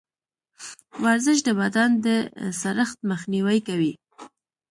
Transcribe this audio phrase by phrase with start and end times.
[1.03, 2.07] ورزش د بدن د
[2.61, 3.93] سړښت مخنیوی کوي.